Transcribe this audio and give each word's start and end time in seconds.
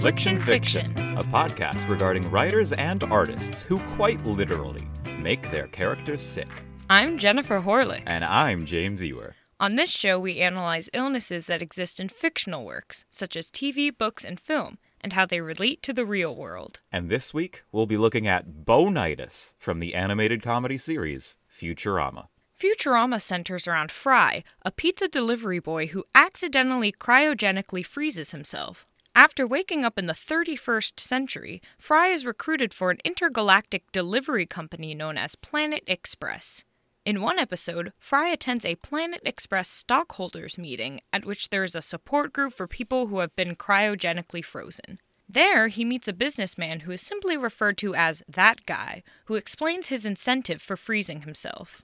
Affliction 0.00 0.40
Fiction, 0.40 0.86
a 1.18 1.22
podcast 1.22 1.86
regarding 1.86 2.30
writers 2.30 2.72
and 2.72 3.04
artists 3.04 3.60
who 3.60 3.78
quite 3.96 4.24
literally 4.24 4.88
make 5.18 5.50
their 5.50 5.66
characters 5.66 6.22
sick. 6.22 6.48
I'm 6.88 7.18
Jennifer 7.18 7.60
Horlick. 7.60 8.04
And 8.06 8.24
I'm 8.24 8.64
James 8.64 9.02
Ewer. 9.02 9.34
On 9.60 9.74
this 9.74 9.90
show, 9.90 10.18
we 10.18 10.38
analyze 10.38 10.88
illnesses 10.94 11.48
that 11.48 11.60
exist 11.60 12.00
in 12.00 12.08
fictional 12.08 12.64
works, 12.64 13.04
such 13.10 13.36
as 13.36 13.50
TV, 13.50 13.90
books, 13.94 14.24
and 14.24 14.40
film, 14.40 14.78
and 15.02 15.12
how 15.12 15.26
they 15.26 15.42
relate 15.42 15.82
to 15.82 15.92
the 15.92 16.06
real 16.06 16.34
world. 16.34 16.80
And 16.90 17.10
this 17.10 17.34
week, 17.34 17.64
we'll 17.70 17.84
be 17.84 17.98
looking 17.98 18.26
at 18.26 18.64
Bonitis 18.64 19.52
from 19.58 19.80
the 19.80 19.94
animated 19.94 20.42
comedy 20.42 20.78
series 20.78 21.36
Futurama. 21.54 22.28
Futurama 22.58 23.20
centers 23.20 23.68
around 23.68 23.92
Fry, 23.92 24.44
a 24.62 24.70
pizza 24.70 25.08
delivery 25.08 25.58
boy 25.58 25.88
who 25.88 26.04
accidentally 26.14 26.90
cryogenically 26.90 27.84
freezes 27.84 28.30
himself. 28.30 28.86
After 29.16 29.44
waking 29.44 29.84
up 29.84 29.98
in 29.98 30.06
the 30.06 30.12
31st 30.12 31.00
century, 31.00 31.60
Fry 31.78 32.08
is 32.08 32.24
recruited 32.24 32.72
for 32.72 32.90
an 32.90 32.98
intergalactic 33.04 33.90
delivery 33.90 34.46
company 34.46 34.94
known 34.94 35.18
as 35.18 35.34
Planet 35.34 35.82
Express. 35.88 36.64
In 37.04 37.20
one 37.20 37.38
episode, 37.38 37.92
Fry 37.98 38.28
attends 38.28 38.64
a 38.64 38.76
Planet 38.76 39.20
Express 39.24 39.68
stockholders 39.68 40.58
meeting 40.58 41.00
at 41.12 41.24
which 41.24 41.48
there 41.48 41.64
is 41.64 41.74
a 41.74 41.82
support 41.82 42.32
group 42.32 42.54
for 42.54 42.68
people 42.68 43.08
who 43.08 43.18
have 43.18 43.34
been 43.34 43.56
cryogenically 43.56 44.44
frozen. 44.44 45.00
There, 45.28 45.68
he 45.68 45.84
meets 45.84 46.06
a 46.06 46.12
businessman 46.12 46.80
who 46.80 46.92
is 46.92 47.02
simply 47.02 47.36
referred 47.36 47.78
to 47.78 47.94
as 47.96 48.22
that 48.28 48.64
guy, 48.64 49.02
who 49.24 49.34
explains 49.34 49.88
his 49.88 50.06
incentive 50.06 50.62
for 50.62 50.76
freezing 50.76 51.22
himself. 51.22 51.82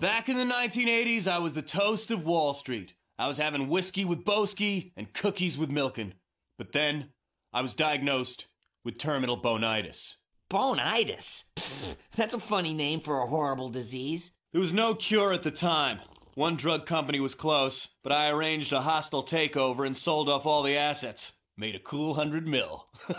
Back 0.00 0.30
in 0.30 0.38
the 0.38 0.44
1980s, 0.44 1.28
I 1.28 1.38
was 1.38 1.52
the 1.52 1.62
toast 1.62 2.10
of 2.10 2.24
Wall 2.24 2.54
Street. 2.54 2.94
I 3.18 3.28
was 3.28 3.36
having 3.36 3.68
whiskey 3.68 4.06
with 4.06 4.24
Boesky 4.24 4.92
and 4.96 5.12
cookies 5.12 5.58
with 5.58 5.70
Milken. 5.70 6.12
But 6.58 6.72
then, 6.72 7.10
I 7.52 7.60
was 7.62 7.74
diagnosed 7.74 8.46
with 8.84 8.98
terminal 8.98 9.36
bonitis. 9.36 10.16
Bonitis? 10.50 11.44
Pfft, 11.56 11.96
that's 12.16 12.34
a 12.34 12.38
funny 12.38 12.74
name 12.74 13.00
for 13.00 13.20
a 13.20 13.26
horrible 13.26 13.68
disease. 13.68 14.32
There 14.52 14.60
was 14.60 14.72
no 14.72 14.94
cure 14.94 15.32
at 15.32 15.42
the 15.42 15.50
time. 15.50 15.98
One 16.34 16.56
drug 16.56 16.86
company 16.86 17.20
was 17.20 17.34
close, 17.34 17.88
but 18.02 18.12
I 18.12 18.28
arranged 18.30 18.72
a 18.72 18.80
hostile 18.82 19.22
takeover 19.22 19.86
and 19.86 19.96
sold 19.96 20.28
off 20.28 20.46
all 20.46 20.62
the 20.62 20.76
assets. 20.76 21.32
Made 21.56 21.74
a 21.76 21.80
cool 21.80 22.14
hundred 22.14 22.46
mil. 22.48 22.88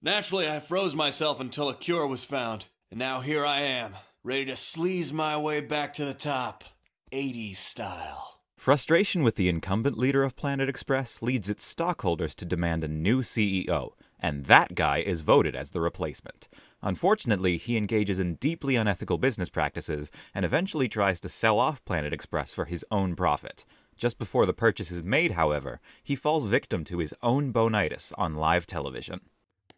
Naturally, 0.00 0.48
I 0.48 0.60
froze 0.60 0.94
myself 0.94 1.40
until 1.40 1.68
a 1.68 1.74
cure 1.74 2.06
was 2.06 2.24
found. 2.24 2.66
And 2.90 2.98
now 2.98 3.20
here 3.20 3.44
I 3.44 3.60
am, 3.60 3.92
ready 4.24 4.46
to 4.46 4.52
sleaze 4.52 5.12
my 5.12 5.36
way 5.36 5.60
back 5.60 5.92
to 5.94 6.06
the 6.06 6.14
top. 6.14 6.64
80s 7.12 7.56
style. 7.56 8.40
Frustration 8.56 9.22
with 9.22 9.36
the 9.36 9.48
incumbent 9.48 9.96
leader 9.96 10.24
of 10.24 10.36
Planet 10.36 10.68
Express 10.68 11.22
leads 11.22 11.48
its 11.48 11.64
stockholders 11.64 12.34
to 12.34 12.44
demand 12.44 12.82
a 12.82 12.88
new 12.88 13.22
CEO, 13.22 13.92
and 14.18 14.46
that 14.46 14.74
guy 14.74 14.98
is 14.98 15.20
voted 15.20 15.54
as 15.54 15.70
the 15.70 15.80
replacement. 15.80 16.48
Unfortunately, 16.82 17.56
he 17.56 17.76
engages 17.76 18.18
in 18.18 18.34
deeply 18.34 18.76
unethical 18.76 19.16
business 19.16 19.48
practices 19.48 20.10
and 20.34 20.44
eventually 20.44 20.88
tries 20.88 21.20
to 21.20 21.28
sell 21.28 21.58
off 21.58 21.84
Planet 21.84 22.12
Express 22.12 22.52
for 22.52 22.64
his 22.66 22.84
own 22.90 23.14
profit. 23.14 23.64
Just 23.96 24.18
before 24.18 24.44
the 24.44 24.52
purchase 24.52 24.90
is 24.90 25.02
made, 25.02 25.32
however, 25.32 25.80
he 26.02 26.16
falls 26.16 26.46
victim 26.46 26.84
to 26.84 26.98
his 26.98 27.14
own 27.22 27.52
bonitis 27.52 28.12
on 28.18 28.34
live 28.34 28.66
television. 28.66 29.20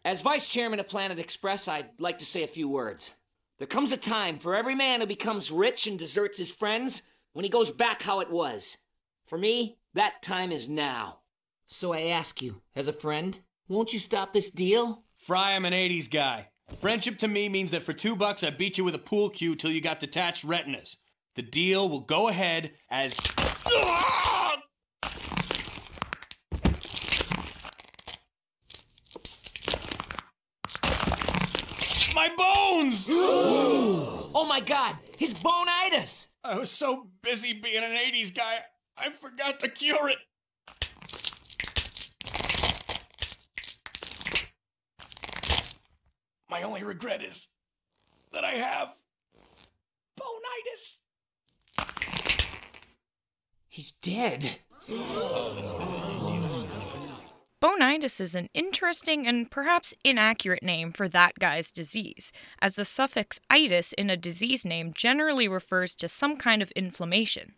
As 0.04 0.22
vice 0.22 0.48
chairman 0.48 0.80
of 0.80 0.88
Planet 0.88 1.18
Express, 1.18 1.68
I'd 1.68 2.00
like 2.00 2.18
to 2.18 2.24
say 2.24 2.42
a 2.42 2.48
few 2.48 2.68
words. 2.68 3.12
There 3.58 3.66
comes 3.66 3.92
a 3.92 3.98
time 3.98 4.38
for 4.38 4.54
every 4.54 4.74
man 4.74 5.00
who 5.00 5.06
becomes 5.06 5.52
rich 5.52 5.86
and 5.86 5.98
deserts 5.98 6.38
his 6.38 6.50
friends 6.50 7.02
when 7.32 7.44
he 7.44 7.48
goes 7.48 7.70
back 7.70 8.02
how 8.02 8.20
it 8.20 8.30
was. 8.30 8.76
For 9.26 9.38
me, 9.38 9.78
that 9.94 10.22
time 10.22 10.52
is 10.52 10.68
now. 10.68 11.20
So 11.66 11.92
I 11.92 12.02
ask 12.02 12.42
you, 12.42 12.62
as 12.74 12.88
a 12.88 12.92
friend, 12.92 13.38
won't 13.68 13.92
you 13.92 13.98
stop 13.98 14.32
this 14.32 14.50
deal? 14.50 15.04
Fry, 15.16 15.54
I'm 15.54 15.64
an 15.64 15.72
80s 15.72 16.10
guy. 16.10 16.48
Friendship 16.80 17.18
to 17.18 17.28
me 17.28 17.48
means 17.48 17.70
that 17.72 17.82
for 17.82 17.92
two 17.92 18.16
bucks 18.16 18.42
I 18.42 18.50
beat 18.50 18.78
you 18.78 18.84
with 18.84 18.94
a 18.94 18.98
pool 18.98 19.30
cue 19.30 19.54
till 19.54 19.70
you 19.70 19.80
got 19.80 20.00
detached 20.00 20.44
retinas. 20.44 20.98
The 21.36 21.42
deal 21.42 21.88
will 21.88 22.00
go 22.00 22.28
ahead 22.28 22.72
as. 22.90 23.16
My 32.14 32.30
bones! 32.36 33.08
Oh 34.32 34.46
my 34.46 34.60
god, 34.60 34.96
his 35.18 35.34
bonitis! 35.34 36.29
I 36.42 36.58
was 36.58 36.70
so 36.70 37.08
busy 37.22 37.52
being 37.52 37.84
an 37.84 37.90
80s 37.90 38.34
guy, 38.34 38.60
I 38.96 39.10
forgot 39.10 39.60
to 39.60 39.68
cure 39.68 40.08
it. 40.08 40.18
My 46.48 46.62
only 46.62 46.82
regret 46.82 47.22
is 47.22 47.48
that 48.32 48.44
I 48.44 48.52
have 48.52 48.94
bonitis. 50.16 51.00
He's 53.68 53.92
dead. 53.92 54.60
Oh, 54.92 56.19
Bonitis 57.60 58.22
is 58.22 58.34
an 58.34 58.48
interesting 58.54 59.26
and 59.26 59.50
perhaps 59.50 59.92
inaccurate 60.02 60.62
name 60.62 60.92
for 60.92 61.10
that 61.10 61.38
guy's 61.38 61.70
disease, 61.70 62.32
as 62.62 62.74
the 62.74 62.86
suffix 62.86 63.38
itis 63.50 63.92
in 63.92 64.08
a 64.08 64.16
disease 64.16 64.64
name 64.64 64.94
generally 64.94 65.46
refers 65.46 65.94
to 65.96 66.08
some 66.08 66.36
kind 66.36 66.62
of 66.62 66.70
inflammation. 66.70 67.52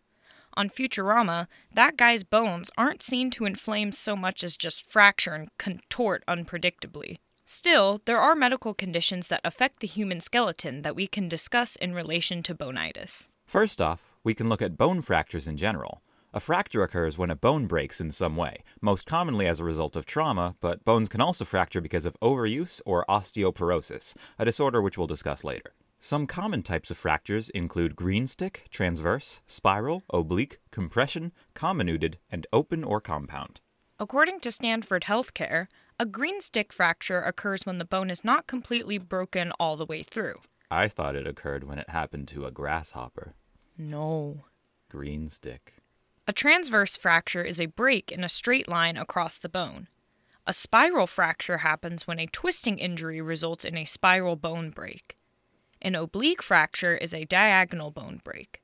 On 0.54 0.68
Futurama, 0.68 1.46
that 1.72 1.96
guy's 1.96 2.24
bones 2.24 2.68
aren't 2.76 3.00
seen 3.00 3.30
to 3.30 3.44
inflame 3.44 3.92
so 3.92 4.16
much 4.16 4.42
as 4.42 4.56
just 4.56 4.90
fracture 4.90 5.34
and 5.34 5.56
contort 5.56 6.24
unpredictably. 6.26 7.18
Still, 7.44 8.02
there 8.04 8.18
are 8.18 8.34
medical 8.34 8.74
conditions 8.74 9.28
that 9.28 9.40
affect 9.44 9.78
the 9.78 9.86
human 9.86 10.20
skeleton 10.20 10.82
that 10.82 10.96
we 10.96 11.06
can 11.06 11.28
discuss 11.28 11.76
in 11.76 11.94
relation 11.94 12.42
to 12.42 12.56
bonitis. 12.56 13.28
First 13.46 13.80
off, 13.80 14.00
we 14.24 14.34
can 14.34 14.48
look 14.48 14.62
at 14.62 14.76
bone 14.76 15.00
fractures 15.00 15.46
in 15.46 15.56
general. 15.56 16.02
A 16.34 16.40
fracture 16.40 16.82
occurs 16.82 17.18
when 17.18 17.30
a 17.30 17.36
bone 17.36 17.66
breaks 17.66 18.00
in 18.00 18.10
some 18.10 18.36
way, 18.36 18.62
most 18.80 19.04
commonly 19.04 19.46
as 19.46 19.60
a 19.60 19.64
result 19.64 19.96
of 19.96 20.06
trauma, 20.06 20.56
but 20.60 20.82
bones 20.82 21.10
can 21.10 21.20
also 21.20 21.44
fracture 21.44 21.82
because 21.82 22.06
of 22.06 22.16
overuse 22.22 22.80
or 22.86 23.04
osteoporosis, 23.06 24.16
a 24.38 24.46
disorder 24.46 24.80
which 24.80 24.96
we'll 24.96 25.06
discuss 25.06 25.44
later. 25.44 25.74
Some 26.00 26.26
common 26.26 26.62
types 26.62 26.90
of 26.90 26.96
fractures 26.96 27.50
include 27.50 27.96
green 27.96 28.26
stick, 28.26 28.64
transverse, 28.70 29.42
spiral, 29.46 30.04
oblique, 30.10 30.58
compression, 30.70 31.32
comminuted, 31.54 32.14
and 32.30 32.46
open 32.50 32.82
or 32.82 33.02
compound. 33.02 33.60
According 34.00 34.40
to 34.40 34.50
Stanford 34.50 35.02
Healthcare, 35.02 35.66
a 36.00 36.06
green 36.06 36.40
stick 36.40 36.72
fracture 36.72 37.20
occurs 37.20 37.66
when 37.66 37.76
the 37.76 37.84
bone 37.84 38.08
is 38.08 38.24
not 38.24 38.46
completely 38.46 38.96
broken 38.96 39.52
all 39.60 39.76
the 39.76 39.86
way 39.86 40.02
through. 40.02 40.36
I 40.70 40.88
thought 40.88 41.14
it 41.14 41.26
occurred 41.26 41.64
when 41.64 41.78
it 41.78 41.90
happened 41.90 42.26
to 42.28 42.46
a 42.46 42.50
grasshopper. 42.50 43.34
No. 43.76 44.46
Green 44.88 45.28
stick. 45.28 45.74
A 46.28 46.32
transverse 46.32 46.96
fracture 46.96 47.42
is 47.42 47.60
a 47.60 47.66
break 47.66 48.12
in 48.12 48.22
a 48.22 48.28
straight 48.28 48.68
line 48.68 48.96
across 48.96 49.38
the 49.38 49.48
bone. 49.48 49.88
A 50.46 50.52
spiral 50.52 51.08
fracture 51.08 51.58
happens 51.58 52.06
when 52.06 52.20
a 52.20 52.26
twisting 52.26 52.78
injury 52.78 53.20
results 53.20 53.64
in 53.64 53.76
a 53.76 53.84
spiral 53.84 54.36
bone 54.36 54.70
break. 54.70 55.16
An 55.80 55.96
oblique 55.96 56.42
fracture 56.42 56.96
is 56.96 57.12
a 57.12 57.24
diagonal 57.24 57.90
bone 57.90 58.20
break. 58.22 58.62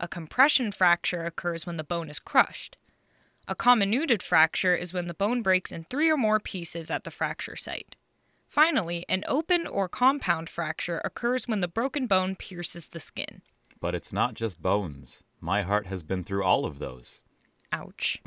A 0.00 0.08
compression 0.08 0.72
fracture 0.72 1.26
occurs 1.26 1.66
when 1.66 1.76
the 1.76 1.84
bone 1.84 2.08
is 2.08 2.18
crushed. 2.18 2.78
A 3.46 3.54
comminuted 3.54 4.22
fracture 4.22 4.74
is 4.74 4.94
when 4.94 5.06
the 5.06 5.12
bone 5.14 5.42
breaks 5.42 5.70
in 5.70 5.84
three 5.84 6.10
or 6.10 6.16
more 6.16 6.40
pieces 6.40 6.90
at 6.90 7.04
the 7.04 7.10
fracture 7.10 7.56
site. 7.56 7.96
Finally, 8.48 9.04
an 9.10 9.24
open 9.28 9.66
or 9.66 9.90
compound 9.90 10.48
fracture 10.48 11.02
occurs 11.04 11.46
when 11.46 11.60
the 11.60 11.68
broken 11.68 12.06
bone 12.06 12.34
pierces 12.34 12.88
the 12.88 13.00
skin. 13.00 13.42
But 13.78 13.94
it's 13.94 14.12
not 14.12 14.32
just 14.32 14.62
bones. 14.62 15.22
My 15.44 15.60
heart 15.60 15.88
has 15.88 16.02
been 16.02 16.24
through 16.24 16.42
all 16.42 16.64
of 16.64 16.78
those. 16.78 17.20
Ouch. 17.70 18.22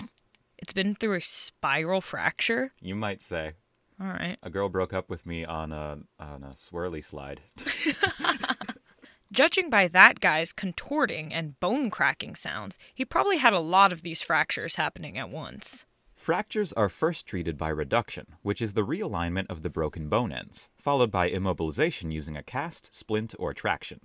It's 0.59 0.71
been 0.71 0.93
through 0.93 1.15
a 1.15 1.21
spiral 1.21 1.99
fracture? 1.99 2.73
You 2.79 2.93
might 2.93 3.23
say. 3.23 3.53
All 3.99 4.05
right. 4.05 4.37
A 4.43 4.51
girl 4.51 4.69
broke 4.69 4.93
up 4.93 5.09
with 5.09 5.25
me 5.25 5.43
on 5.43 5.71
a 5.71 5.97
on 6.19 6.43
a 6.43 6.53
swirly 6.53 7.03
slide. 7.03 7.41
Judging 9.31 9.71
by 9.71 9.87
that 9.87 10.19
guy's 10.19 10.53
contorting 10.53 11.33
and 11.33 11.59
bone 11.59 11.89
cracking 11.89 12.35
sounds, 12.35 12.77
he 12.93 13.03
probably 13.03 13.37
had 13.37 13.51
a 13.51 13.59
lot 13.59 13.91
of 13.91 14.03
these 14.03 14.21
fractures 14.21 14.75
happening 14.75 15.17
at 15.17 15.31
once. 15.31 15.87
Fractures 16.15 16.71
are 16.73 16.87
first 16.87 17.25
treated 17.25 17.57
by 17.57 17.69
reduction, 17.69 18.27
which 18.43 18.61
is 18.61 18.73
the 18.73 18.85
realignment 18.85 19.49
of 19.49 19.63
the 19.63 19.71
broken 19.71 20.07
bone 20.07 20.31
ends, 20.31 20.69
followed 20.77 21.09
by 21.09 21.31
immobilization 21.31 22.11
using 22.11 22.37
a 22.37 22.43
cast, 22.43 22.93
splint, 22.93 23.33
or 23.39 23.55
traction. 23.55 24.01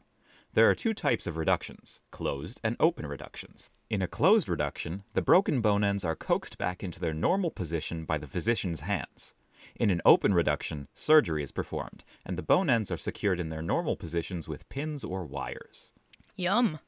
There 0.54 0.68
are 0.68 0.74
two 0.74 0.92
types 0.92 1.26
of 1.26 1.38
reductions 1.38 2.00
closed 2.10 2.60
and 2.62 2.76
open 2.78 3.06
reductions. 3.06 3.70
In 3.88 4.02
a 4.02 4.06
closed 4.06 4.50
reduction, 4.50 5.02
the 5.14 5.22
broken 5.22 5.62
bone 5.62 5.82
ends 5.82 6.04
are 6.04 6.14
coaxed 6.14 6.58
back 6.58 6.84
into 6.84 7.00
their 7.00 7.14
normal 7.14 7.50
position 7.50 8.04
by 8.04 8.18
the 8.18 8.26
physician's 8.26 8.80
hands. 8.80 9.32
In 9.76 9.88
an 9.88 10.02
open 10.04 10.34
reduction, 10.34 10.88
surgery 10.94 11.42
is 11.42 11.52
performed, 11.52 12.04
and 12.26 12.36
the 12.36 12.42
bone 12.42 12.68
ends 12.68 12.90
are 12.90 12.98
secured 12.98 13.40
in 13.40 13.48
their 13.48 13.62
normal 13.62 13.96
positions 13.96 14.46
with 14.46 14.68
pins 14.68 15.04
or 15.04 15.24
wires. 15.24 15.92
Yum. 16.36 16.80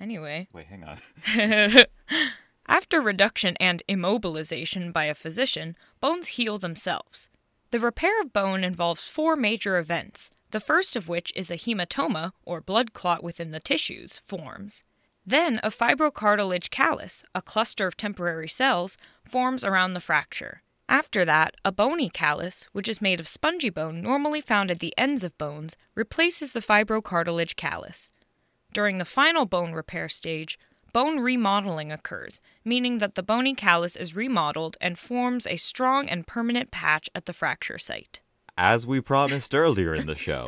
Anyway. 0.00 0.48
Wait, 0.52 0.66
hang 0.66 0.82
on. 0.82 0.98
After 2.66 3.00
reduction 3.00 3.56
and 3.60 3.84
immobilization 3.88 4.92
by 4.92 5.04
a 5.04 5.14
physician, 5.14 5.76
bones 6.00 6.28
heal 6.28 6.58
themselves. 6.58 7.30
The 7.70 7.80
repair 7.80 8.20
of 8.20 8.32
bone 8.32 8.64
involves 8.64 9.06
four 9.06 9.36
major 9.36 9.78
events, 9.78 10.30
the 10.50 10.60
first 10.60 10.96
of 10.96 11.08
which 11.08 11.32
is 11.36 11.50
a 11.50 11.56
hematoma, 11.56 12.32
or 12.44 12.60
blood 12.60 12.92
clot 12.92 13.22
within 13.22 13.52
the 13.52 13.60
tissues, 13.60 14.20
forms. 14.26 14.82
Then 15.24 15.60
a 15.62 15.70
fibrocartilage 15.70 16.70
callus, 16.70 17.22
a 17.34 17.42
cluster 17.42 17.86
of 17.86 17.96
temporary 17.96 18.48
cells, 18.48 18.96
forms 19.24 19.62
around 19.62 19.92
the 19.94 20.00
fracture. 20.00 20.62
After 20.88 21.24
that, 21.24 21.54
a 21.64 21.70
bony 21.70 22.10
callus, 22.10 22.66
which 22.72 22.88
is 22.88 23.00
made 23.00 23.20
of 23.20 23.28
spongy 23.28 23.70
bone 23.70 24.02
normally 24.02 24.40
found 24.40 24.72
at 24.72 24.80
the 24.80 24.92
ends 24.98 25.22
of 25.22 25.38
bones, 25.38 25.76
replaces 25.94 26.50
the 26.50 26.60
fibrocartilage 26.60 27.54
callus. 27.54 28.10
During 28.72 28.98
the 28.98 29.04
final 29.04 29.46
bone 29.46 29.72
repair 29.72 30.08
stage, 30.08 30.58
bone 30.92 31.20
remodeling 31.20 31.92
occurs, 31.92 32.40
meaning 32.64 32.98
that 32.98 33.14
the 33.14 33.22
bony 33.22 33.54
callus 33.54 33.96
is 33.96 34.16
remodeled 34.16 34.76
and 34.80 34.98
forms 34.98 35.46
a 35.46 35.56
strong 35.56 36.08
and 36.08 36.26
permanent 36.26 36.70
patch 36.70 37.08
at 37.14 37.26
the 37.26 37.32
fracture 37.32 37.78
site. 37.78 38.20
As 38.56 38.86
we 38.86 39.00
promised 39.00 39.54
earlier 39.54 39.94
in 39.94 40.06
the 40.06 40.14
show, 40.14 40.46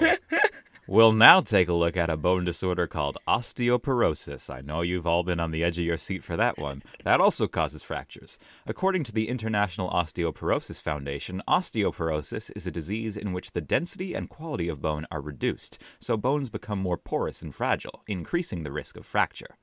we'll 0.86 1.12
now 1.12 1.40
take 1.40 1.68
a 1.68 1.72
look 1.72 1.96
at 1.96 2.10
a 2.10 2.16
bone 2.16 2.44
disorder 2.44 2.86
called 2.86 3.16
osteoporosis. 3.26 4.50
I 4.50 4.60
know 4.60 4.82
you've 4.82 5.06
all 5.06 5.22
been 5.22 5.40
on 5.40 5.50
the 5.50 5.64
edge 5.64 5.78
of 5.78 5.84
your 5.84 5.96
seat 5.96 6.22
for 6.22 6.36
that 6.36 6.58
one. 6.58 6.82
That 7.04 7.20
also 7.20 7.46
causes 7.46 7.82
fractures. 7.82 8.38
According 8.66 9.04
to 9.04 9.12
the 9.12 9.28
International 9.28 9.88
Osteoporosis 9.90 10.80
Foundation, 10.80 11.42
osteoporosis 11.48 12.50
is 12.54 12.66
a 12.66 12.70
disease 12.70 13.16
in 13.16 13.32
which 13.32 13.52
the 13.52 13.60
density 13.62 14.12
and 14.12 14.28
quality 14.28 14.68
of 14.68 14.82
bone 14.82 15.06
are 15.10 15.22
reduced, 15.22 15.78
so 16.00 16.16
bones 16.16 16.50
become 16.50 16.78
more 16.78 16.98
porous 16.98 17.40
and 17.40 17.54
fragile, 17.54 18.02
increasing 18.06 18.62
the 18.62 18.72
risk 18.72 18.96
of 18.96 19.06
fracture. 19.06 19.56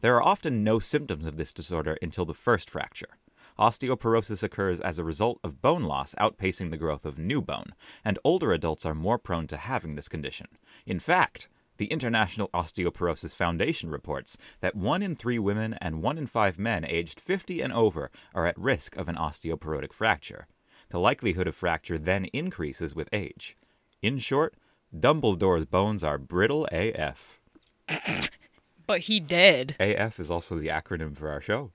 There 0.00 0.16
are 0.16 0.22
often 0.22 0.62
no 0.62 0.78
symptoms 0.78 1.26
of 1.26 1.36
this 1.36 1.54
disorder 1.54 1.96
until 2.02 2.24
the 2.24 2.34
first 2.34 2.68
fracture. 2.68 3.18
Osteoporosis 3.58 4.42
occurs 4.42 4.80
as 4.80 4.98
a 4.98 5.04
result 5.04 5.40
of 5.42 5.62
bone 5.62 5.84
loss 5.84 6.14
outpacing 6.16 6.70
the 6.70 6.76
growth 6.76 7.06
of 7.06 7.18
new 7.18 7.40
bone, 7.40 7.74
and 8.04 8.18
older 8.22 8.52
adults 8.52 8.84
are 8.84 8.94
more 8.94 9.18
prone 9.18 9.46
to 9.46 9.56
having 9.56 9.94
this 9.94 10.08
condition. 10.08 10.48
In 10.84 11.00
fact, 11.00 11.48
the 11.78 11.86
International 11.86 12.48
Osteoporosis 12.54 13.34
Foundation 13.34 13.90
reports 13.90 14.36
that 14.60 14.74
one 14.74 15.02
in 15.02 15.16
three 15.16 15.38
women 15.38 15.74
and 15.74 16.02
one 16.02 16.18
in 16.18 16.26
five 16.26 16.58
men 16.58 16.84
aged 16.84 17.20
50 17.20 17.60
and 17.60 17.72
over 17.72 18.10
are 18.34 18.46
at 18.46 18.58
risk 18.58 18.96
of 18.96 19.08
an 19.08 19.16
osteoporotic 19.16 19.92
fracture. 19.92 20.46
The 20.90 21.00
likelihood 21.00 21.48
of 21.48 21.54
fracture 21.54 21.98
then 21.98 22.26
increases 22.26 22.94
with 22.94 23.08
age. 23.12 23.56
In 24.02 24.18
short, 24.18 24.54
Dumbledore's 24.94 25.66
bones 25.66 26.04
are 26.04 26.18
brittle 26.18 26.66
AF. 26.70 27.40
But 28.86 29.02
he 29.02 29.20
did. 29.20 29.76
AF 29.80 30.20
is 30.20 30.30
also 30.30 30.56
the 30.56 30.68
acronym 30.68 31.16
for 31.16 31.30
our 31.30 31.40
show. 31.40 31.72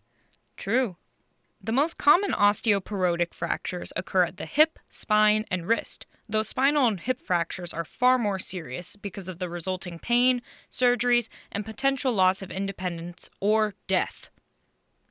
True. 0.57 0.95
The 1.63 1.71
most 1.71 1.97
common 1.97 2.31
osteoporotic 2.31 3.33
fractures 3.33 3.93
occur 3.95 4.23
at 4.23 4.37
the 4.37 4.45
hip, 4.45 4.79
spine, 4.89 5.45
and 5.51 5.67
wrist, 5.67 6.07
though 6.27 6.41
spinal 6.41 6.87
and 6.87 6.99
hip 6.99 7.19
fractures 7.19 7.73
are 7.73 7.85
far 7.85 8.17
more 8.17 8.39
serious 8.39 8.95
because 8.95 9.29
of 9.29 9.37
the 9.39 9.49
resulting 9.49 9.99
pain, 9.99 10.41
surgeries, 10.71 11.29
and 11.51 11.65
potential 11.65 12.13
loss 12.13 12.41
of 12.41 12.49
independence 12.49 13.29
or 13.39 13.75
death. 13.87 14.29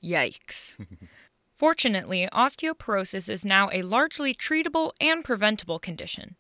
Yikes. 0.02 0.76
Fortunately, 1.56 2.26
osteoporosis 2.32 3.29
is 3.29 3.44
now 3.44 3.69
a 3.73 3.82
largely 3.82 4.35
treatable 4.35 4.93
and 5.00 5.23
preventable 5.23 5.79
condition. 5.79 6.37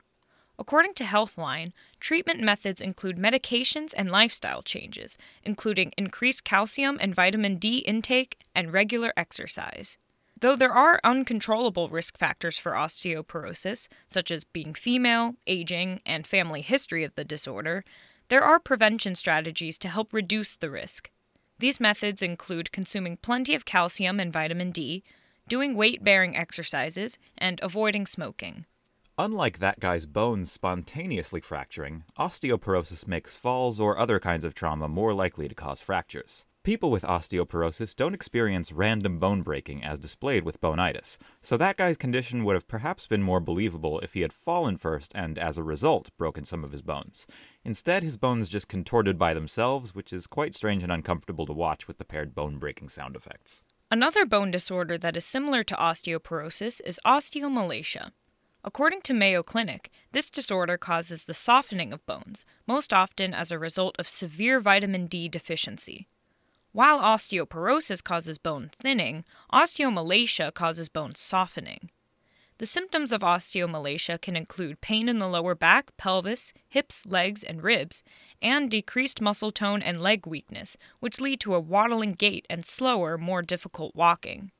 According 0.58 0.94
to 0.94 1.04
Healthline, 1.04 1.72
treatment 2.00 2.40
methods 2.40 2.80
include 2.80 3.18
medications 3.18 3.92
and 3.96 4.10
lifestyle 4.10 4.62
changes, 4.62 5.16
including 5.44 5.92
increased 5.96 6.44
calcium 6.44 6.98
and 7.00 7.14
vitamin 7.14 7.56
D 7.56 7.78
intake 7.78 8.38
and 8.54 8.72
regular 8.72 9.12
exercise. 9.16 9.98
Though 10.40 10.56
there 10.56 10.72
are 10.72 11.00
uncontrollable 11.04 11.88
risk 11.88 12.16
factors 12.16 12.58
for 12.58 12.72
osteoporosis, 12.72 13.88
such 14.08 14.30
as 14.30 14.42
being 14.44 14.72
female, 14.72 15.34
aging, 15.46 16.00
and 16.06 16.26
family 16.26 16.62
history 16.62 17.04
of 17.04 17.14
the 17.14 17.24
disorder, 17.24 17.84
there 18.28 18.42
are 18.42 18.58
prevention 18.58 19.14
strategies 19.14 19.76
to 19.78 19.88
help 19.88 20.12
reduce 20.12 20.56
the 20.56 20.70
risk. 20.70 21.10
These 21.58 21.80
methods 21.80 22.22
include 22.22 22.72
consuming 22.72 23.18
plenty 23.18 23.54
of 23.54 23.66
calcium 23.66 24.18
and 24.18 24.32
vitamin 24.32 24.70
D, 24.70 25.02
doing 25.46 25.74
weight 25.74 26.02
bearing 26.02 26.36
exercises, 26.36 27.18
and 27.36 27.60
avoiding 27.62 28.06
smoking. 28.06 28.64
Unlike 29.20 29.58
that 29.58 29.80
guy's 29.80 30.06
bones 30.06 30.50
spontaneously 30.50 31.42
fracturing, 31.42 32.04
osteoporosis 32.18 33.06
makes 33.06 33.34
falls 33.34 33.78
or 33.78 33.98
other 33.98 34.18
kinds 34.18 34.46
of 34.46 34.54
trauma 34.54 34.88
more 34.88 35.12
likely 35.12 35.46
to 35.46 35.54
cause 35.54 35.78
fractures. 35.78 36.46
People 36.62 36.90
with 36.90 37.02
osteoporosis 37.02 37.94
don't 37.94 38.14
experience 38.14 38.72
random 38.72 39.18
bone 39.18 39.42
breaking 39.42 39.84
as 39.84 39.98
displayed 39.98 40.42
with 40.42 40.58
bonitis, 40.62 41.18
so 41.42 41.58
that 41.58 41.76
guy's 41.76 41.98
condition 41.98 42.46
would 42.46 42.54
have 42.54 42.66
perhaps 42.66 43.06
been 43.06 43.22
more 43.22 43.40
believable 43.40 44.00
if 44.00 44.14
he 44.14 44.22
had 44.22 44.32
fallen 44.32 44.78
first 44.78 45.12
and, 45.14 45.38
as 45.38 45.58
a 45.58 45.62
result, 45.62 46.08
broken 46.16 46.46
some 46.46 46.64
of 46.64 46.72
his 46.72 46.80
bones. 46.80 47.26
Instead, 47.62 48.02
his 48.02 48.16
bones 48.16 48.48
just 48.48 48.68
contorted 48.68 49.18
by 49.18 49.34
themselves, 49.34 49.94
which 49.94 50.14
is 50.14 50.26
quite 50.26 50.54
strange 50.54 50.82
and 50.82 50.90
uncomfortable 50.90 51.44
to 51.44 51.52
watch 51.52 51.86
with 51.86 51.98
the 51.98 52.06
paired 52.06 52.34
bone 52.34 52.56
breaking 52.56 52.88
sound 52.88 53.14
effects. 53.14 53.64
Another 53.90 54.24
bone 54.24 54.50
disorder 54.50 54.96
that 54.96 55.16
is 55.16 55.26
similar 55.26 55.62
to 55.64 55.74
osteoporosis 55.74 56.80
is 56.86 56.98
osteomalacia. 57.04 58.12
According 58.62 59.00
to 59.02 59.14
Mayo 59.14 59.42
Clinic, 59.42 59.90
this 60.12 60.28
disorder 60.28 60.76
causes 60.76 61.24
the 61.24 61.34
softening 61.34 61.92
of 61.92 62.04
bones, 62.04 62.44
most 62.66 62.92
often 62.92 63.32
as 63.32 63.50
a 63.50 63.58
result 63.58 63.96
of 63.98 64.08
severe 64.08 64.60
vitamin 64.60 65.06
D 65.06 65.28
deficiency. 65.28 66.08
While 66.72 67.00
osteoporosis 67.00 68.04
causes 68.04 68.38
bone 68.38 68.70
thinning, 68.78 69.24
osteomalacia 69.52 70.52
causes 70.52 70.88
bone 70.88 71.14
softening. 71.14 71.90
The 72.58 72.66
symptoms 72.66 73.10
of 73.10 73.22
osteomalacia 73.22 74.20
can 74.20 74.36
include 74.36 74.82
pain 74.82 75.08
in 75.08 75.16
the 75.16 75.26
lower 75.26 75.54
back, 75.54 75.96
pelvis, 75.96 76.52
hips, 76.68 77.06
legs, 77.06 77.42
and 77.42 77.62
ribs, 77.62 78.02
and 78.42 78.70
decreased 78.70 79.22
muscle 79.22 79.50
tone 79.50 79.80
and 79.80 79.98
leg 79.98 80.26
weakness, 80.26 80.76
which 81.00 81.20
lead 81.22 81.40
to 81.40 81.54
a 81.54 81.60
waddling 81.60 82.12
gait 82.12 82.46
and 82.50 82.66
slower, 82.66 83.16
more 83.16 83.40
difficult 83.40 83.96
walking. 83.96 84.52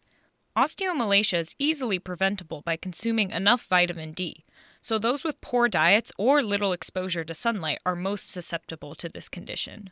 Osteomalacia 0.56 1.38
is 1.38 1.54
easily 1.60 2.00
preventable 2.00 2.60
by 2.62 2.76
consuming 2.76 3.30
enough 3.30 3.66
vitamin 3.66 4.10
D, 4.10 4.44
so 4.80 4.98
those 4.98 5.22
with 5.22 5.40
poor 5.40 5.68
diets 5.68 6.10
or 6.18 6.42
little 6.42 6.72
exposure 6.72 7.22
to 7.22 7.34
sunlight 7.34 7.78
are 7.86 7.94
most 7.94 8.28
susceptible 8.28 8.96
to 8.96 9.08
this 9.08 9.28
condition. 9.28 9.90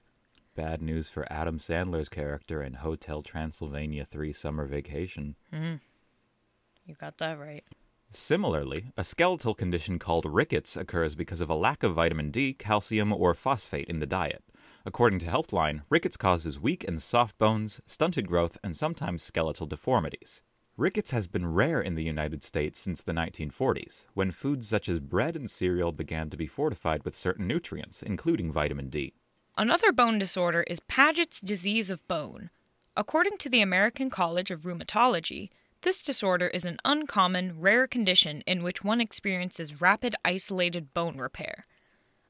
Bad 0.57 0.83
news 0.83 1.09
for 1.09 1.33
Adam 1.33 1.59
Sandler's 1.59 2.09
character 2.09 2.61
in 2.61 2.75
Hotel 2.75 3.23
Transylvania 3.23 4.05
3 4.05 4.33
Summer 4.33 4.67
Vacation. 4.67 5.37
Mm-hmm. 5.55 5.77
You 6.87 6.95
got 6.97 7.19
that 7.19 7.39
right. 7.39 7.63
Similarly, 8.11 8.87
a 8.97 9.05
skeletal 9.05 9.55
condition 9.55 10.01
called 10.01 10.25
rickets 10.25 10.77
occurs 10.77 11.15
because 11.15 11.41
of 11.41 11.49
a 11.51 11.55
lack 11.55 11.85
of 11.85 11.95
vitamin 11.95 12.33
D, 12.33 12.53
calcium, 12.53 13.13
or 13.13 13.33
phosphate 13.35 13.87
in 13.87 13.99
the 13.99 14.07
diet. 14.07 14.43
According 14.85 15.21
to 15.21 15.27
Healthline, 15.27 15.83
rickets 15.89 16.17
causes 16.17 16.59
weak 16.59 16.83
and 16.83 17.01
soft 17.01 17.39
bones, 17.39 17.81
stunted 17.87 18.27
growth, 18.27 18.59
and 18.65 18.75
sometimes 18.75 19.23
skeletal 19.23 19.67
deformities. 19.67 20.43
Rickets 20.79 21.11
has 21.11 21.27
been 21.27 21.55
rare 21.55 21.81
in 21.81 21.97
the 21.97 22.05
United 22.05 22.45
States 22.45 22.79
since 22.79 23.03
the 23.03 23.11
1940s, 23.11 24.07
when 24.15 24.31
foods 24.31 24.69
such 24.69 24.89
as 24.89 25.01
bread 25.01 25.35
and 25.35 25.51
cereal 25.51 25.91
began 25.91 26.31
to 26.31 26.37
be 26.37 26.47
fortified 26.47 27.05
with 27.05 27.17
certain 27.17 27.49
nutrients, 27.49 28.01
including 28.01 28.53
vitamin 28.53 28.89
D. 28.89 29.13
Another 29.57 29.91
bone 29.91 30.21
disorder 30.21 30.63
is 30.69 30.79
Paget's 30.79 31.41
disease 31.41 31.91
of 31.91 32.07
bone. 32.07 32.51
According 32.97 33.39
to 33.39 33.49
the 33.49 33.61
American 33.61 34.09
College 34.09 34.53
of 34.53 34.61
Rheumatology, 34.61 35.51
this 35.83 36.01
disorder 36.01 36.47
is 36.47 36.65
an 36.65 36.79
uncommon, 36.85 37.61
rare 37.61 37.89
condition 37.89 38.43
in 38.47 38.63
which 38.63 38.85
one 38.85 39.01
experiences 39.01 39.81
rapid 39.81 40.15
isolated 40.25 40.95
bone 40.95 41.19
repair. 41.19 41.67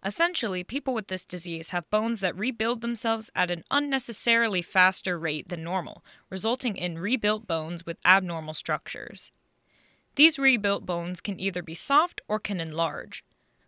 Essentially, 0.08 0.64
people 0.64 0.94
with 0.94 1.08
this 1.08 1.26
disease 1.26 1.68
have 1.68 1.90
bones 1.90 2.20
that 2.20 2.34
rebuild 2.34 2.80
themselves 2.80 3.30
at 3.34 3.50
an 3.50 3.62
unnecessarily 3.70 4.62
faster 4.62 5.18
rate 5.18 5.50
than 5.50 5.62
normal, 5.62 6.02
resulting 6.30 6.78
in 6.78 6.98
rebuilt 6.98 7.46
bones 7.46 7.84
with 7.84 7.98
abnormal 8.06 8.54
structures. 8.54 9.32
These 10.14 10.38
rebuilt 10.38 10.86
bones 10.86 11.20
can 11.20 11.38
either 11.38 11.62
be 11.62 11.74
soft 11.74 12.22
or 12.26 12.38
can 12.38 12.58
enlarge. 12.58 13.22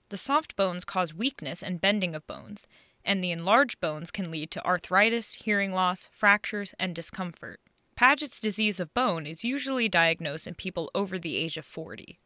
The 0.09 0.16
soft 0.16 0.56
bones 0.56 0.87
cause 0.87 1.12
weakness 1.12 1.62
and 1.62 1.78
bending 1.78 2.14
of 2.14 2.26
bones, 2.26 2.66
and 3.04 3.23
the 3.23 3.32
enlarged 3.32 3.78
bones 3.78 4.11
can 4.11 4.30
lead 4.30 4.50
to 4.52 4.64
arthritis, 4.64 5.35
hearing 5.35 5.75
loss, 5.75 6.09
fractures, 6.11 6.73
and 6.78 6.94
discomfort. 6.94 7.61
Paget's 7.97 8.40
disease 8.40 8.80
of 8.80 8.94
bone 8.94 9.26
is 9.26 9.44
usually 9.44 9.90
diagnosed 9.90 10.47
in 10.47 10.54
people 10.54 10.90
over 10.94 11.18
the 11.18 11.37
age 11.37 11.59
of 11.59 11.66
40. 11.66 12.18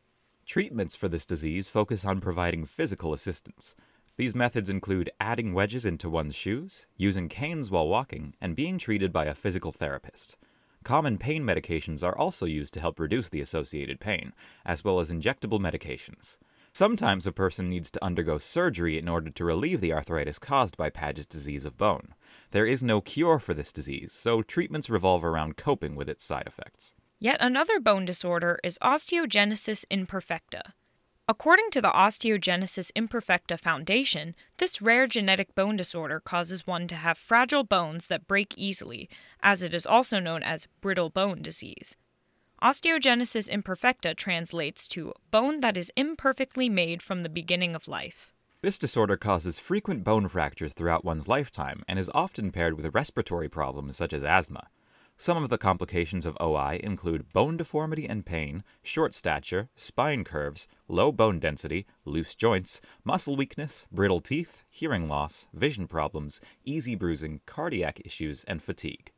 Treatments 0.47 0.95
for 0.95 1.09
this 1.09 1.27
disease 1.27 1.67
focus 1.67 2.05
on 2.05 2.21
providing 2.21 2.65
physical 2.65 3.13
assistance. 3.13 3.75
These 4.17 4.35
methods 4.35 4.71
include 4.71 5.11
adding 5.19 5.55
wedges 5.55 5.85
into 5.85 6.09
one's 6.09 6.37
shoes, 6.37 6.87
using 6.97 7.29
canes 7.29 7.71
while 7.71 7.89
walking, 7.89 8.35
and 8.41 8.55
being 8.55 8.79
treated 8.79 9.13
by 9.13 9.25
a 9.25 9.35
physical 9.35 9.73
therapist. 9.73 10.37
Common 10.85 11.19
pain 11.19 11.43
medications 11.43 12.05
are 12.05 12.17
also 12.17 12.47
used 12.47 12.75
to 12.75 12.81
help 12.81 13.01
reduce 13.01 13.29
the 13.29 13.41
associated 13.41 13.99
pain, 13.99 14.33
as 14.65 14.85
well 14.85 15.01
as 15.01 15.11
injectable 15.11 15.59
medications. 15.59 16.39
Sometimes 16.73 17.27
a 17.27 17.33
person 17.33 17.69
needs 17.69 17.91
to 17.91 18.05
undergo 18.05 18.39
surgery 18.39 18.99
in 18.99 19.09
order 19.09 19.31
to 19.31 19.45
relieve 19.45 19.81
the 19.81 19.93
arthritis 19.93 20.39
caused 20.39 20.77
by 20.77 20.91
Paget's 20.91 21.27
disease 21.27 21.65
of 21.65 21.79
bone. 21.79 22.15
There 22.51 22.67
is 22.67 22.83
no 22.83 23.01
cure 23.01 23.39
for 23.39 23.55
this 23.55 23.73
disease, 23.73 24.13
so 24.13 24.43
treatments 24.43 24.91
revolve 24.91 25.25
around 25.25 25.57
coping 25.57 25.97
with 25.97 26.09
its 26.09 26.25
side 26.25 26.47
effects. 26.47 26.95
Yet 27.19 27.39
another 27.41 27.81
bone 27.81 28.05
disorder 28.05 28.59
is 28.63 28.79
osteogenesis 28.83 29.85
imperfecta. 29.91 30.73
According 31.27 31.71
to 31.71 31.81
the 31.81 31.89
Osteogenesis 31.89 32.93
Imperfecta 32.93 33.59
Foundation, 33.59 34.35
this 34.59 34.83
rare 34.83 35.07
genetic 35.07 35.55
bone 35.55 35.75
disorder 35.75 36.21
causes 36.21 36.67
one 36.67 36.87
to 36.89 36.97
have 36.97 37.17
fragile 37.17 37.65
bones 37.65 38.09
that 38.09 38.27
break 38.27 38.53
easily, 38.59 39.09
as 39.43 39.63
it 39.63 39.73
is 39.73 39.87
also 39.87 40.21
known 40.21 40.43
as 40.43 40.69
brittle 40.83 41.09
bone 41.09 41.41
disease. 41.41 41.97
Osteogenesis 42.63 43.49
imperfecta 43.49 44.15
translates 44.15 44.87
to 44.89 45.15
bone 45.31 45.61
that 45.61 45.79
is 45.79 45.91
imperfectly 45.97 46.69
made 46.69 47.01
from 47.01 47.23
the 47.23 47.31
beginning 47.31 47.75
of 47.75 47.89
life. 47.89 48.35
This 48.61 48.79
disorder 48.79 49.17
causes 49.17 49.59
frequent 49.59 50.05
bone 50.05 50.29
fractures 50.29 50.75
throughout 50.75 51.07
one's 51.07 51.27
lifetime 51.27 51.85
and 51.89 51.99
is 51.99 52.11
often 52.15 52.53
paired 52.53 52.75
with 52.75 52.95
respiratory 52.95 53.49
problems 53.49 53.97
such 53.97 54.13
as 54.13 54.25
asthma. 54.25 54.69
Some 55.17 55.43
of 55.43 55.49
the 55.49 55.59
complications 55.59 56.27
of 56.27 56.37
OI 56.41 56.81
include 56.83 57.33
bone 57.33 57.57
deformity 57.57 58.07
and 58.07 58.27
pain, 58.27 58.65
short 58.83 59.15
stature, 59.15 59.69
spine 59.77 60.25
curves, 60.25 60.67
low 60.89 61.13
bone 61.13 61.39
density, 61.39 61.87
loose 62.05 62.35
joints, 62.35 62.81
muscle 63.05 63.37
weakness, 63.37 63.87
brittle 63.93 64.21
teeth, 64.21 64.65
hearing 64.69 65.09
loss, 65.09 65.47
vision 65.55 65.87
problems, 65.87 66.41
easy 66.65 66.95
bruising, 66.95 67.41
cardiac 67.47 68.01
issues, 68.05 68.45
and 68.45 68.63
fatigue. 68.63 69.13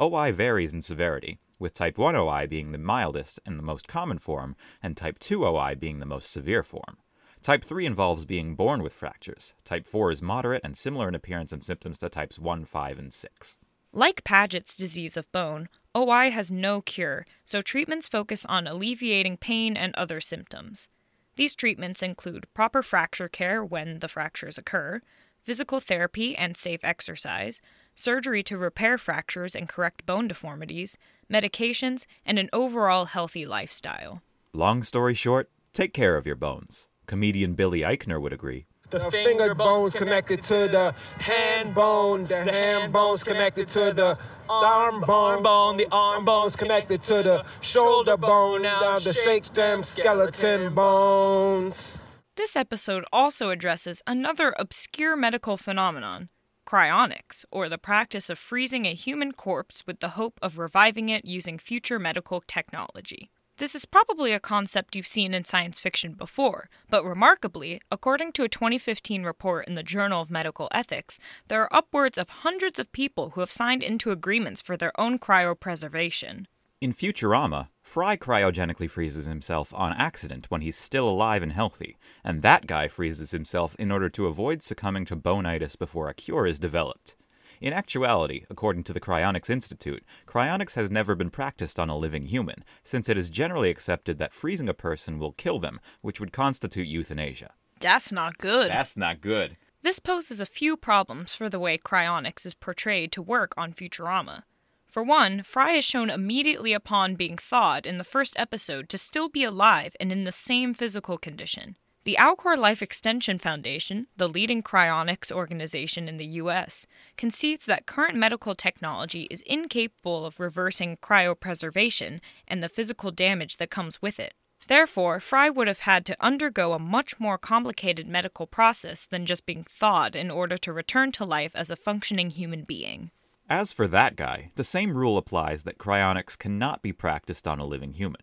OI 0.00 0.32
varies 0.32 0.72
in 0.72 0.80
severity, 0.80 1.38
with 1.58 1.74
type 1.74 1.98
1 1.98 2.16
OI 2.16 2.46
being 2.46 2.72
the 2.72 2.78
mildest 2.78 3.38
and 3.44 3.58
the 3.58 3.62
most 3.64 3.86
common 3.88 4.18
form, 4.18 4.56
and 4.82 4.96
type 4.96 5.18
2 5.18 5.44
OI 5.44 5.74
being 5.74 5.98
the 5.98 6.06
most 6.06 6.30
severe 6.30 6.62
form. 6.62 6.98
Type 7.42 7.64
3 7.64 7.84
involves 7.84 8.24
being 8.24 8.54
born 8.54 8.82
with 8.82 8.92
fractures. 8.92 9.52
Type 9.64 9.86
4 9.86 10.12
is 10.12 10.22
moderate 10.22 10.62
and 10.64 10.76
similar 10.76 11.08
in 11.08 11.14
appearance 11.14 11.52
and 11.52 11.62
symptoms 11.62 11.98
to 11.98 12.08
types 12.08 12.38
1, 12.38 12.64
5, 12.64 12.98
and 12.98 13.12
6. 13.12 13.56
Like 13.94 14.24
Paget's 14.24 14.74
disease 14.74 15.18
of 15.18 15.30
bone, 15.32 15.68
OI 15.94 16.30
has 16.30 16.50
no 16.50 16.80
cure, 16.80 17.26
so 17.44 17.60
treatments 17.60 18.08
focus 18.08 18.46
on 18.46 18.66
alleviating 18.66 19.36
pain 19.36 19.76
and 19.76 19.94
other 19.96 20.18
symptoms. 20.18 20.88
These 21.36 21.54
treatments 21.54 22.02
include 22.02 22.46
proper 22.54 22.82
fracture 22.82 23.28
care 23.28 23.62
when 23.62 23.98
the 23.98 24.08
fractures 24.08 24.56
occur, 24.56 25.02
physical 25.42 25.78
therapy 25.78 26.34
and 26.34 26.56
safe 26.56 26.80
exercise, 26.82 27.60
surgery 27.94 28.42
to 28.44 28.56
repair 28.56 28.96
fractures 28.96 29.54
and 29.54 29.68
correct 29.68 30.06
bone 30.06 30.26
deformities, 30.26 30.96
medications, 31.30 32.06
and 32.24 32.38
an 32.38 32.48
overall 32.50 33.04
healthy 33.04 33.44
lifestyle. 33.44 34.22
Long 34.54 34.82
story 34.82 35.12
short, 35.12 35.50
take 35.74 35.92
care 35.92 36.16
of 36.16 36.24
your 36.24 36.36
bones. 36.36 36.88
Comedian 37.04 37.52
Billy 37.52 37.80
Eichner 37.80 38.18
would 38.22 38.32
agree. 38.32 38.64
The 38.92 39.10
finger 39.10 39.54
bone's 39.54 39.94
connected 39.94 40.42
to 40.42 40.68
the 40.68 40.94
hand 41.18 41.74
bone. 41.74 42.26
The 42.26 42.42
hand 42.44 42.92
bone's 42.92 43.24
connected 43.24 43.68
to 43.68 43.92
the 43.92 44.18
arm 44.48 45.00
bone. 45.00 45.76
The 45.78 45.88
arm 45.90 46.24
bone's 46.24 46.56
connected 46.56 47.00
to 47.02 47.22
the 47.22 47.44
shoulder 47.60 48.16
bone. 48.16 48.62
Now 48.62 48.98
to 48.98 49.12
shake 49.12 49.52
them 49.54 49.82
skeleton 49.82 50.74
bones. 50.74 52.04
This 52.36 52.54
episode 52.54 53.04
also 53.12 53.50
addresses 53.50 54.02
another 54.06 54.54
obscure 54.58 55.16
medical 55.16 55.56
phenomenon 55.56 56.28
cryonics, 56.66 57.44
or 57.50 57.68
the 57.68 57.78
practice 57.78 58.30
of 58.30 58.38
freezing 58.38 58.86
a 58.86 58.94
human 58.94 59.32
corpse 59.32 59.82
with 59.86 60.00
the 60.00 60.10
hope 60.10 60.38
of 60.40 60.58
reviving 60.58 61.08
it 61.08 61.24
using 61.24 61.58
future 61.58 61.98
medical 61.98 62.40
technology. 62.40 63.30
This 63.62 63.76
is 63.76 63.84
probably 63.84 64.32
a 64.32 64.40
concept 64.40 64.96
you've 64.96 65.06
seen 65.06 65.32
in 65.32 65.44
science 65.44 65.78
fiction 65.78 66.14
before, 66.14 66.68
but 66.90 67.04
remarkably, 67.04 67.80
according 67.92 68.32
to 68.32 68.42
a 68.42 68.48
2015 68.48 69.22
report 69.22 69.68
in 69.68 69.76
the 69.76 69.84
Journal 69.84 70.20
of 70.20 70.32
Medical 70.32 70.68
Ethics, 70.72 71.20
there 71.46 71.62
are 71.62 71.72
upwards 71.72 72.18
of 72.18 72.28
hundreds 72.28 72.80
of 72.80 72.90
people 72.90 73.30
who 73.30 73.40
have 73.40 73.52
signed 73.52 73.84
into 73.84 74.10
agreements 74.10 74.60
for 74.60 74.76
their 74.76 74.90
own 75.00 75.16
cryopreservation. 75.16 76.46
In 76.80 76.92
Futurama, 76.92 77.68
Fry 77.82 78.16
cryogenically 78.16 78.90
freezes 78.90 79.26
himself 79.26 79.72
on 79.74 79.92
accident 79.92 80.46
when 80.48 80.62
he's 80.62 80.76
still 80.76 81.08
alive 81.08 81.44
and 81.44 81.52
healthy, 81.52 81.96
and 82.24 82.42
that 82.42 82.66
guy 82.66 82.88
freezes 82.88 83.30
himself 83.30 83.76
in 83.78 83.92
order 83.92 84.08
to 84.08 84.26
avoid 84.26 84.64
succumbing 84.64 85.04
to 85.04 85.14
bonitis 85.14 85.76
before 85.76 86.08
a 86.08 86.14
cure 86.14 86.48
is 86.48 86.58
developed. 86.58 87.14
In 87.62 87.72
actuality, 87.72 88.44
according 88.50 88.82
to 88.84 88.92
the 88.92 88.98
Cryonics 88.98 89.48
Institute, 89.48 90.04
cryonics 90.26 90.74
has 90.74 90.90
never 90.90 91.14
been 91.14 91.30
practiced 91.30 91.78
on 91.78 91.88
a 91.88 91.96
living 91.96 92.26
human, 92.26 92.64
since 92.82 93.08
it 93.08 93.16
is 93.16 93.30
generally 93.30 93.70
accepted 93.70 94.18
that 94.18 94.32
freezing 94.32 94.68
a 94.68 94.74
person 94.74 95.20
will 95.20 95.30
kill 95.30 95.60
them, 95.60 95.78
which 96.00 96.18
would 96.18 96.32
constitute 96.32 96.88
euthanasia. 96.88 97.52
That's 97.78 98.10
not 98.10 98.38
good. 98.38 98.68
That's 98.68 98.96
not 98.96 99.20
good. 99.20 99.56
This 99.80 100.00
poses 100.00 100.40
a 100.40 100.46
few 100.46 100.76
problems 100.76 101.36
for 101.36 101.48
the 101.48 101.60
way 101.60 101.78
cryonics 101.78 102.44
is 102.44 102.54
portrayed 102.54 103.12
to 103.12 103.22
work 103.22 103.54
on 103.56 103.72
Futurama. 103.72 104.42
For 104.88 105.04
one, 105.04 105.44
Fry 105.44 105.76
is 105.76 105.84
shown 105.84 106.10
immediately 106.10 106.72
upon 106.72 107.14
being 107.14 107.36
thawed 107.36 107.86
in 107.86 107.96
the 107.96 108.04
first 108.04 108.34
episode 108.36 108.88
to 108.88 108.98
still 108.98 109.28
be 109.28 109.44
alive 109.44 109.94
and 110.00 110.10
in 110.10 110.24
the 110.24 110.32
same 110.32 110.74
physical 110.74 111.16
condition. 111.16 111.76
The 112.04 112.16
Alcor 112.18 112.58
Life 112.58 112.82
Extension 112.82 113.38
Foundation, 113.38 114.08
the 114.16 114.28
leading 114.28 114.60
cryonics 114.60 115.30
organization 115.30 116.08
in 116.08 116.16
the 116.16 116.26
U.S., 116.26 116.84
concedes 117.16 117.64
that 117.66 117.86
current 117.86 118.16
medical 118.16 118.56
technology 118.56 119.28
is 119.30 119.40
incapable 119.42 120.26
of 120.26 120.40
reversing 120.40 120.96
cryopreservation 120.96 122.18
and 122.48 122.60
the 122.60 122.68
physical 122.68 123.12
damage 123.12 123.58
that 123.58 123.70
comes 123.70 124.02
with 124.02 124.18
it. 124.18 124.34
Therefore, 124.66 125.20
Fry 125.20 125.48
would 125.48 125.68
have 125.68 125.80
had 125.80 126.04
to 126.06 126.16
undergo 126.20 126.72
a 126.72 126.80
much 126.80 127.20
more 127.20 127.38
complicated 127.38 128.08
medical 128.08 128.48
process 128.48 129.06
than 129.06 129.24
just 129.24 129.46
being 129.46 129.62
thawed 129.62 130.16
in 130.16 130.28
order 130.28 130.58
to 130.58 130.72
return 130.72 131.12
to 131.12 131.24
life 131.24 131.52
as 131.54 131.70
a 131.70 131.76
functioning 131.76 132.30
human 132.30 132.64
being. 132.64 133.12
As 133.48 133.70
for 133.70 133.86
that 133.86 134.16
guy, 134.16 134.50
the 134.56 134.64
same 134.64 134.96
rule 134.96 135.18
applies 135.18 135.62
that 135.62 135.78
cryonics 135.78 136.36
cannot 136.36 136.82
be 136.82 136.92
practiced 136.92 137.46
on 137.46 137.60
a 137.60 137.64
living 137.64 137.92
human. 137.92 138.22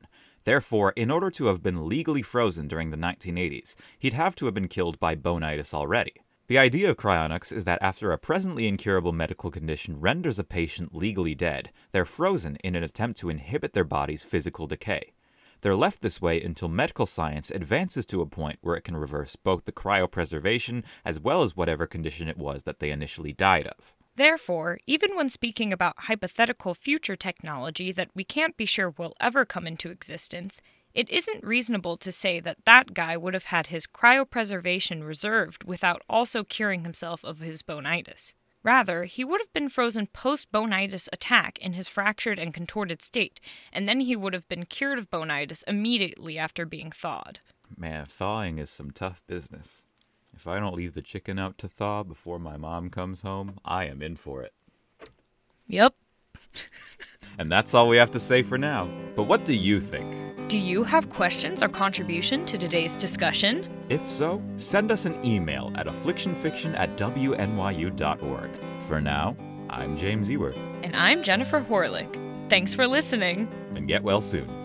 Therefore, 0.50 0.94
in 0.96 1.12
order 1.12 1.30
to 1.30 1.46
have 1.46 1.62
been 1.62 1.88
legally 1.88 2.24
frozen 2.24 2.68
during 2.68 2.90
the 2.90 2.98
1980s, 2.98 3.76
he'd 4.00 4.14
have 4.14 4.34
to 4.34 4.46
have 4.46 4.56
been 4.56 4.68
killed 4.68 5.00
by 5.00 5.14
bonitis 5.14 5.76
already. 5.76 6.14
The 6.48 6.58
idea 6.58 6.90
of 6.90 6.98
cryonics 6.98 7.52
is 7.56 7.66
that 7.66 7.78
after 7.84 8.12
a 8.12 8.18
presently 8.18 8.68
incurable 8.68 9.12
medical 9.12 9.52
condition 9.52 10.00
renders 10.00 10.40
a 10.40 10.44
patient 10.44 10.96
legally 10.96 11.36
dead, 11.36 11.70
they're 11.92 12.04
frozen 12.04 12.56
in 12.64 12.76
an 12.76 12.82
attempt 12.82 13.20
to 13.20 13.30
inhibit 13.30 13.74
their 13.74 13.84
body's 13.84 14.24
physical 14.24 14.66
decay. 14.66 15.14
They're 15.62 15.76
left 15.76 16.02
this 16.02 16.20
way 16.20 16.42
until 16.42 16.68
medical 16.68 17.06
science 17.06 17.52
advances 17.52 18.08
to 18.08 18.22
a 18.22 18.26
point 18.26 18.58
where 18.62 18.76
it 18.76 18.84
can 18.84 18.98
reverse 18.98 19.36
both 19.36 19.66
the 19.66 19.72
cryopreservation 19.72 20.84
as 21.06 21.20
well 21.20 21.44
as 21.44 21.56
whatever 21.56 21.86
condition 21.86 22.28
it 22.28 22.40
was 22.40 22.64
that 22.64 22.80
they 22.80 22.90
initially 22.90 23.34
died 23.34 23.68
of. 23.68 23.94
Therefore, 24.20 24.80
even 24.86 25.16
when 25.16 25.30
speaking 25.30 25.72
about 25.72 25.94
hypothetical 25.98 26.74
future 26.74 27.16
technology 27.16 27.94
that 27.94 28.10
we 28.14 28.26
can't 28.26 28.58
be 28.58 28.66
sure 28.66 28.90
will 28.90 29.16
ever 29.22 29.46
come 29.46 29.66
into 29.66 29.92
existence, 29.92 30.60
it 30.94 31.10
isn't 31.10 31.42
reasonable 31.42 31.96
to 31.96 32.12
say 32.12 32.42
that 32.42 32.66
that 32.66 32.94
guy 32.94 33.16
would 33.16 33.34
have 33.34 33.46
had 33.46 33.68
his 33.68 33.88
cryopreservation 33.88 35.08
reserved 35.08 35.64
without 35.64 36.02
also 36.10 36.44
curing 36.44 36.84
himself 36.84 37.24
of 37.24 37.40
his 37.40 37.62
bonitis. 37.62 38.34
Rather, 38.62 39.06
he 39.06 39.24
would 39.24 39.40
have 39.40 39.54
been 39.54 39.70
frozen 39.70 40.06
post 40.06 40.52
bonitis 40.52 41.08
attack 41.14 41.58
in 41.60 41.72
his 41.72 41.88
fractured 41.88 42.40
and 42.40 42.54
contorted 42.54 43.02
state, 43.02 43.40
and 43.72 43.88
then 43.88 44.02
he 44.02 44.18
would 44.18 44.34
have 44.34 44.50
been 44.50 44.66
cured 44.66 45.00
of 45.00 45.10
bonitis 45.10 45.64
immediately 45.66 46.38
after 46.38 46.66
being 46.66 46.92
thawed. 46.92 47.40
Man, 47.78 48.06
thawing 48.06 48.58
is 48.60 48.70
some 48.70 48.92
tough 48.92 49.22
business. 49.28 49.86
If 50.36 50.48
I 50.48 50.60
don't 50.60 50.76
leave 50.76 50.94
the 50.94 51.02
chicken 51.02 51.38
out 51.40 51.58
to 51.60 51.68
thaw 51.68 52.04
before 52.04 52.40
my 52.40 52.58
mom 52.58 52.90
comes 52.90 53.22
home, 53.22 53.60
I 53.66 53.86
am 53.86 54.02
in 54.02 54.16
for 54.16 54.42
it. 54.44 54.54
Yep. 55.68 55.94
And 57.38 57.50
that's 57.50 57.74
all 57.74 57.88
we 57.88 57.96
have 57.96 58.12
to 58.12 58.20
say 58.20 58.44
for 58.44 58.58
now. 58.58 58.92
But 59.16 59.24
what 59.24 59.46
do 59.46 59.54
you 59.54 59.80
think? 59.80 60.50
Do 60.50 60.58
you 60.58 60.84
have 60.84 61.10
questions 61.10 61.64
or 61.64 61.70
contribution 61.70 62.46
to 62.48 62.58
today's 62.58 62.92
discussion? 62.94 63.66
If 63.88 64.10
so, 64.10 64.44
send 64.58 64.92
us 64.92 65.06
an 65.06 65.24
email 65.24 65.72
at 65.76 65.88
afflictionfiction 65.88 66.78
at 66.78 66.98
wnyu.org. 66.98 68.50
For 68.90 69.00
now, 69.00 69.38
I'm 69.70 69.96
James 69.96 70.30
Ewer, 70.30 70.52
And 70.84 70.94
I'm 70.98 71.24
Jennifer 71.24 71.62
Horlick. 71.62 72.50
Thanks 72.50 72.74
for 72.74 72.86
listening. 72.86 73.48
and 73.74 73.88
get 73.88 74.04
well 74.04 74.20
soon. 74.20 74.59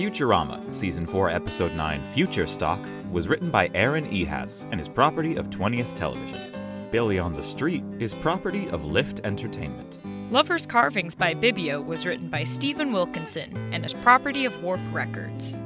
Futurama, 0.00 0.72
Season 0.72 1.06
4, 1.06 1.28
Episode 1.28 1.74
9, 1.74 2.02
Future 2.14 2.46
Stock, 2.46 2.82
was 3.10 3.28
written 3.28 3.50
by 3.50 3.70
Aaron 3.74 4.06
Ehasz 4.10 4.66
and 4.72 4.80
is 4.80 4.88
property 4.88 5.36
of 5.36 5.50
20th 5.50 5.94
Television. 5.94 6.88
Billy 6.90 7.18
on 7.18 7.34
the 7.34 7.42
Street 7.42 7.84
is 7.98 8.14
property 8.14 8.66
of 8.70 8.82
Lift 8.82 9.20
Entertainment. 9.24 9.98
Lover's 10.32 10.64
Carvings 10.64 11.14
by 11.14 11.34
Bibio 11.34 11.84
was 11.84 12.06
written 12.06 12.30
by 12.30 12.44
Stephen 12.44 12.92
Wilkinson 12.92 13.54
and 13.74 13.84
is 13.84 13.92
property 13.92 14.46
of 14.46 14.62
Warp 14.62 14.80
Records. 14.90 15.58